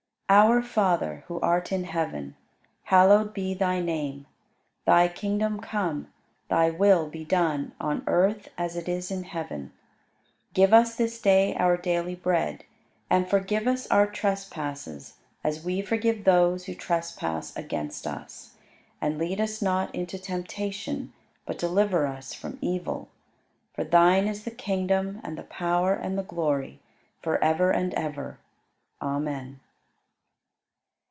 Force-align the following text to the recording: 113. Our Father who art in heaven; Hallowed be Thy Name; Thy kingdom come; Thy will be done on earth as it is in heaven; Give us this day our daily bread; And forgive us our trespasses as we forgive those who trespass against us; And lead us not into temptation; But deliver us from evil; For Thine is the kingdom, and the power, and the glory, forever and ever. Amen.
113. 0.31 0.47
Our 0.49 0.61
Father 0.65 1.23
who 1.27 1.41
art 1.41 1.73
in 1.73 1.83
heaven; 1.83 2.37
Hallowed 2.83 3.33
be 3.33 3.53
Thy 3.53 3.81
Name; 3.81 4.27
Thy 4.85 5.09
kingdom 5.09 5.59
come; 5.59 6.07
Thy 6.49 6.69
will 6.69 7.09
be 7.09 7.25
done 7.25 7.73
on 7.81 8.01
earth 8.07 8.47
as 8.57 8.77
it 8.77 8.87
is 8.87 9.11
in 9.11 9.23
heaven; 9.25 9.73
Give 10.53 10.71
us 10.73 10.95
this 10.95 11.19
day 11.21 11.53
our 11.55 11.75
daily 11.75 12.15
bread; 12.15 12.63
And 13.09 13.29
forgive 13.29 13.67
us 13.67 13.87
our 13.87 14.07
trespasses 14.07 15.15
as 15.43 15.65
we 15.65 15.81
forgive 15.81 16.23
those 16.23 16.63
who 16.63 16.75
trespass 16.75 17.53
against 17.57 18.07
us; 18.07 18.55
And 19.01 19.17
lead 19.17 19.41
us 19.41 19.61
not 19.61 19.93
into 19.93 20.17
temptation; 20.17 21.11
But 21.45 21.59
deliver 21.59 22.07
us 22.07 22.33
from 22.33 22.57
evil; 22.61 23.09
For 23.73 23.83
Thine 23.83 24.29
is 24.29 24.45
the 24.45 24.51
kingdom, 24.51 25.19
and 25.25 25.37
the 25.37 25.43
power, 25.43 25.93
and 25.93 26.17
the 26.17 26.23
glory, 26.23 26.79
forever 27.21 27.71
and 27.71 27.93
ever. 27.95 28.39
Amen. 29.01 29.59